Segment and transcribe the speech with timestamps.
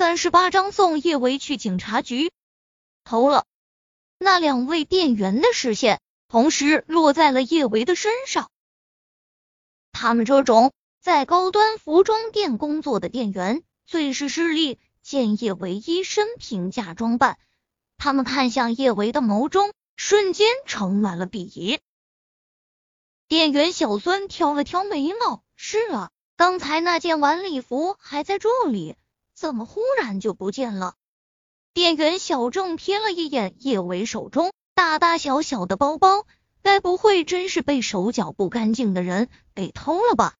[0.00, 2.32] 三十八章送叶维去警察局。
[3.04, 3.44] 偷了。
[4.18, 8.50] 那两位店员的视线同时落在了叶维的身上。
[9.92, 17.38] 他们这种在高端服装店工作的店员最是势利，见叶维一身平价装扮，
[17.98, 21.78] 他们看向叶维的眸中瞬间盛满了鄙夷。
[23.28, 28.96] 店员小孙挑了挑眉毛：“是啊，刚才那件晚礼服还在这里，
[29.40, 30.96] 怎么忽然就不见了？”
[31.72, 36.26] 店员小郑瞥了一眼叶维手中大大小小的包包，
[36.60, 40.34] 该不会真是被手脚不干净的人给偷了吧？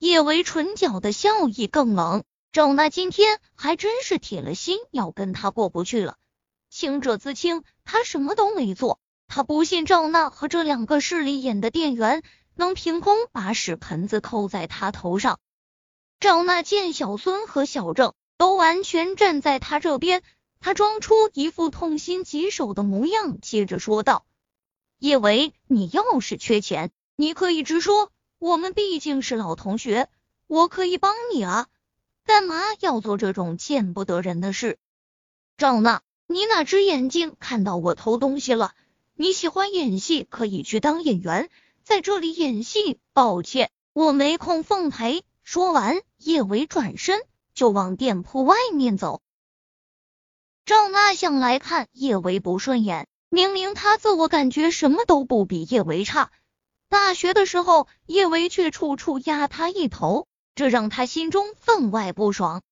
[0.00, 6.16] 叶维唇角的笑意更冷，赵娜今天还真是铁了心要跟他过不去了。
[6.68, 8.98] 清者自清，他什么都没做，
[9.28, 12.24] 他不信赵娜和这两个势利眼的店员
[12.56, 15.38] 能凭空把屎盆子扣在他头上。
[16.18, 20.22] 赵娜见小孙和小郑都完全站在他这边。
[20.58, 24.26] 他装出一副痛心疾首的模样，接着说道
[24.98, 30.08] ：“叶维，你要是缺钱，你可以直说，我们毕竟是老同学，
[30.46, 31.68] 我可以帮你啊。
[32.24, 34.78] 干嘛要做这种见不得人的事？”
[35.56, 38.74] 赵娜，你哪只眼睛看到我偷东西了？
[39.14, 41.48] 你喜欢演戏，可以去当演员，
[41.84, 45.22] 在这里演戏，抱歉，我没空奉陪。
[45.44, 47.22] 说完，叶维转身
[47.56, 49.22] 就往店铺外面走。
[50.66, 56.30] 赵娜向来看叶维不顺眼，明明他自我感觉什么都不比叶维差，
[56.88, 62.62] 大学的时候叶维却处处压他一头，这让他心中分外不爽。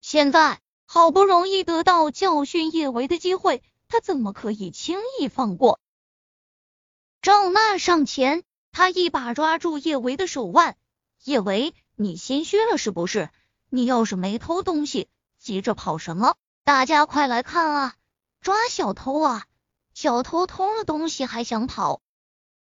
[0.00, 5.78] 现在好不容易得到教训叶维的机会，他怎么可以轻易放过？
[7.22, 10.76] 赵娜上前，他一把抓住叶维的手腕
[11.24, 13.30] ：“叶维，你心虚了是不是？
[13.70, 17.94] 你要是没偷东西，急着跑什么？”大家快来看啊！
[18.40, 19.46] 抓小偷啊！
[19.94, 22.00] 小偷偷了东西还想跑？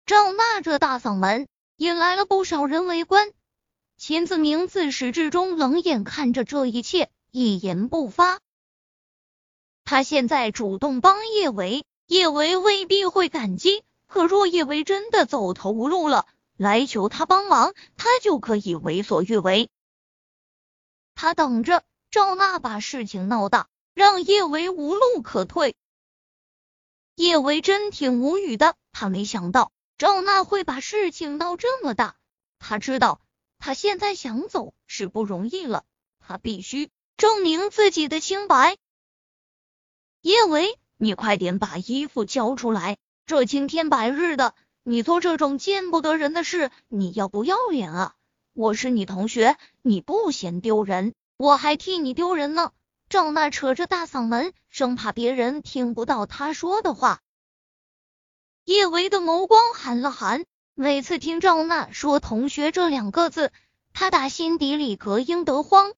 [0.05, 3.31] 赵娜这大嗓门引来了不少人围观。
[3.97, 8.39] 秦子明自始至终冷眼看着这一切，一言不发。
[9.83, 13.83] 他现在主动帮叶维，叶维未必会感激。
[14.07, 19.69] 可若叶维真的走投无路了，来求他帮忙，他就可以为所欲为。
[21.19, 23.67] 他等着赵娜把事情闹大。
[23.93, 25.75] 让叶维无路可退，
[27.15, 28.75] 叶维真挺无语的。
[28.91, 32.15] 他没想到赵娜会把事情闹这么大。
[32.59, 33.19] 他知道
[33.57, 35.83] 他现在想走是不容易了，
[36.19, 38.77] 他必须证明自己的清白。
[40.21, 42.99] 叶维，你快点把衣服交出来！
[43.25, 44.53] 这青天白日的，
[44.83, 48.15] 你做这种见不得人的事，你要不要脸啊？
[48.57, 52.71] 我是你同学，你不嫌丢人，我还替你丢人呢。
[53.07, 57.21] 赵娜扯着大嗓门，生怕别人听不到她说的话。
[58.65, 63.51] 叶维的眸光寒了寒，每次听赵娜说“同学”这两个字，
[63.93, 65.93] 他打心底里膈应得慌。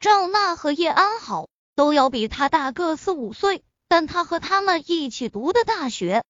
[0.00, 6.24] 赵娜和叶安好，都要比他大个四五岁，但他和他们一起读的大学，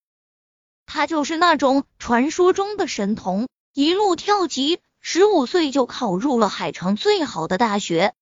[0.86, 8.12] 他就是那种传说中的神童，一路跳级，十五岁就考入了海城最好的大学。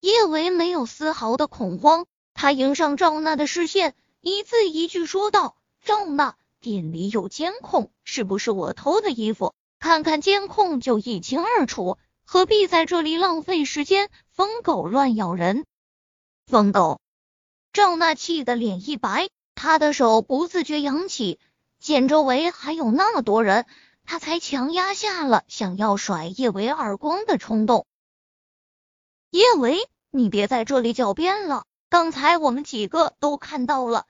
[0.00, 5.54] 叶维没有丝毫的恐慌，他迎上赵娜的视线，一字一句说道
[5.84, 9.52] ：“赵娜，店里有监控，是不是我偷的衣服？
[9.78, 14.08] 看看监控就一清二楚，何必在这里浪费时间？
[14.30, 15.66] 疯狗乱咬人！”
[16.48, 17.00] 疯狗！
[17.74, 21.38] 赵娜气得脸一白，她的手不自觉扬起，
[21.78, 23.66] 见周围还有那么多人，
[24.06, 27.86] 他才强压下了想要甩叶维耳光的冲动。
[29.30, 29.78] 叶维。
[30.10, 34.06] 你别在这里狡辩了，刚才我们几个都看到了，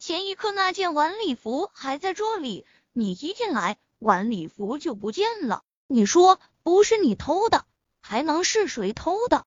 [0.00, 5.62] 前一刻那件晚礼服还在这里，你一进来，晚礼服就不见了。
[5.86, 7.66] 你说不是你偷的，
[8.00, 9.44] 还能是谁偷的？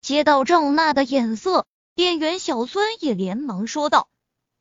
[0.00, 1.66] 接到赵娜的眼色，
[1.96, 4.08] 店员小孙也连忙说道：“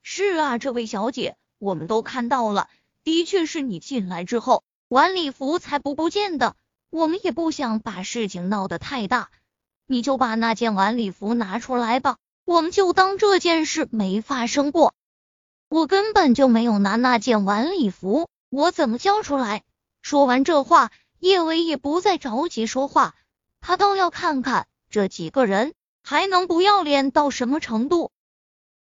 [0.02, 2.68] 是啊，这位小姐，我们都看到了，
[3.04, 6.56] 的确是你进来之后，晚礼服才不不见的。
[6.90, 9.30] 我们也不想把事情闹得太大。”
[9.86, 14.94] 你就把那件晚礼服拿出来吧，我们就当这件事没发生过。
[15.68, 19.62] 我根本就没有拿那件晚礼服，我怎么交出来？
[20.02, 23.14] 说完这话，叶维也不再着急说话，
[23.60, 28.10] 他倒要看看这几个人还能不要脸到什么程度。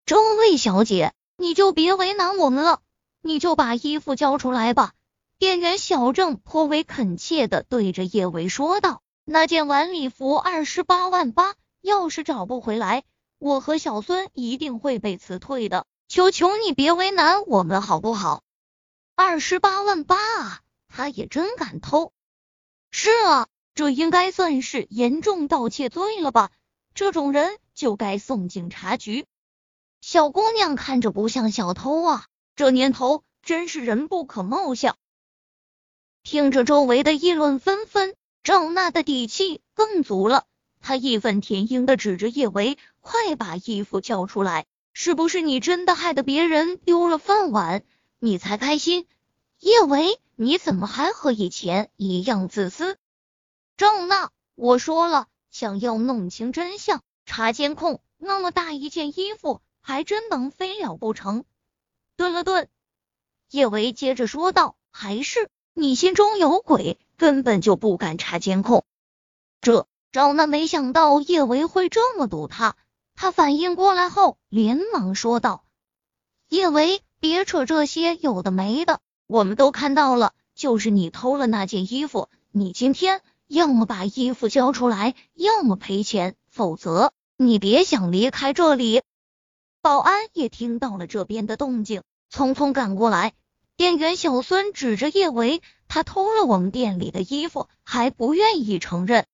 [0.05, 2.83] 这位小姐，你就别为难我们了，
[3.23, 4.93] 你就把衣服交出来吧。
[5.39, 9.03] 店员小郑颇为恳切的对着叶维说道。
[9.25, 13.05] 那件晚礼服二十八万八，要是找不回来，
[13.39, 15.87] 我和小孙一定会被辞退的。
[16.09, 18.43] 求求你别为难我们好不好？
[19.15, 22.13] 二十八万八啊，他也真敢偷！
[22.91, 26.51] 是啊，这应该算是严重盗窃罪了吧？
[26.93, 29.27] 这种人就该送警察局。
[30.01, 32.27] 小姑娘看着不像小偷啊，
[32.61, 34.99] 这年头真是人不可貌相。
[36.23, 40.45] 听着周围的议论纷纷，赵娜的底气更足了。
[40.79, 44.67] 她义愤填膺的指着叶维：“快把衣服交出来！
[44.93, 47.83] 是不是你真的害得别人丢了饭碗，
[48.19, 49.07] 你才开心？”
[49.61, 52.99] 叶维，你怎么还和以前一样自私？
[53.79, 59.63] 赵娜，我说了，想要弄清真相，查监控，那么大一件衣服。
[59.81, 61.47] 还真能飞了不成？
[62.21, 62.69] 顿了顿，
[63.51, 68.85] 叶维接着说道：“还是你心中有鬼，根本就不敢查监控。”
[69.63, 72.77] 这赵娜没想到叶维会这么堵他，
[73.15, 75.65] 他反应过来后连忙说道
[76.51, 82.29] ：“叶维，别扯这些有的没的，我们都看到了，就是你偷了那件衣服。
[82.53, 89.01] 你今天要么把衣服交出来，要么赔钱，否则你别想离开这里。”
[89.83, 93.33] 保安也听到了这边的动静，匆匆赶过来。
[93.77, 99.27] 店员小孙指着叶维，他偷了我们店里的衣服，还不愿意承认。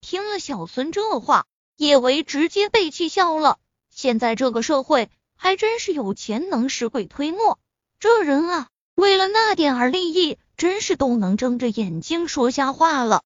[0.00, 1.46] 听了小孙这话，
[1.76, 3.58] 叶维直接被气笑了。
[3.90, 7.58] 现在这个社会还真是有钱能使鬼推磨，
[8.00, 13.22] 这人啊，为了那点儿利益，真是都能睁着眼睛说瞎话了。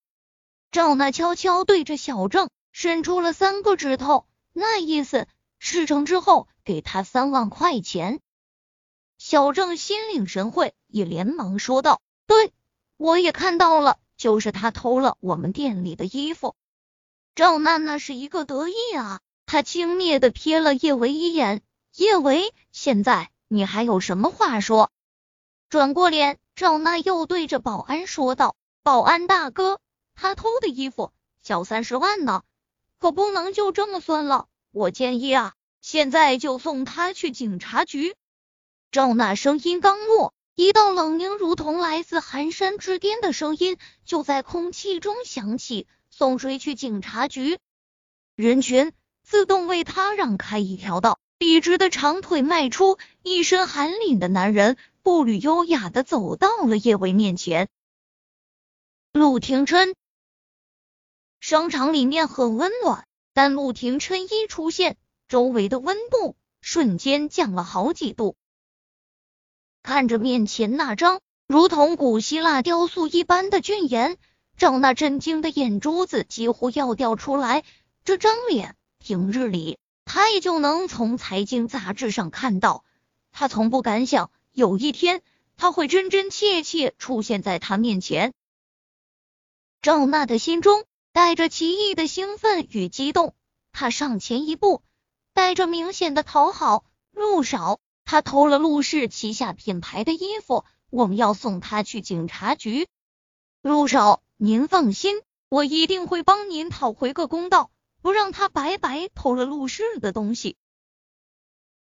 [0.70, 5.26] 赵娜悄悄对着小郑伸出了三个指头，那意思。
[5.58, 8.20] 事成之后给他三万块钱。
[9.24, 12.52] 小郑心领神会，也连忙说道：“对，
[12.96, 16.56] 我也看到了，就是他偷了我们店里的衣服。”
[17.36, 21.62] 赵娜娜是一个得意啊，她轻蔑的瞥了叶维一眼
[21.94, 24.90] ：“叶维，现在你还有什么话说？”
[25.70, 29.78] 转过脸，赵娜又对着保安说道：“保安大哥，
[30.16, 31.12] 他偷的衣服
[31.44, 32.42] 小三十万呢，
[32.98, 38.16] 可不能就这么算了。”我建议啊，现在就送他去警察局。
[38.92, 47.58] 赵娜声音刚落，一道冷凝如同来自寒山之巅的声音就在空气中响起：“送谁去警察局？”
[48.36, 48.92] 人群
[49.22, 57.70] 自动为他让开一条道，笔直的长腿迈出，一身寒凛的男人步履优雅的走到了叶维面前。
[59.14, 59.94] 陆廷琛，
[61.40, 63.06] 商场里面很温暖。
[63.32, 64.98] 但陆廷琛一出现，
[65.28, 68.36] 周围的温度瞬间降了好几度。
[69.82, 74.16] 看着面前那张如同古希腊雕塑一般的俊颜，
[74.56, 77.64] 赵娜震惊的眼珠子几乎要掉出来。
[78.04, 82.84] 这张脸，平日里他也就能从财经杂志上看到，
[83.30, 85.22] 他从不敢想有一天
[85.56, 88.32] 他会真真切切出现在他面前。
[89.80, 90.84] 赵娜的心中。
[91.14, 93.34] 带着奇异的兴奋与激动，
[93.70, 94.80] 他上前一步，
[95.34, 97.80] 带着明显的讨好：“入少，
[98.12, 102.86] 他偷了陆氏旗下品牌的衣服，我们要送他去警察局。
[103.62, 107.70] 陆少，您放心，我一定会帮您讨回个公道，
[108.02, 110.58] 不让他白白偷了陆氏的东西。”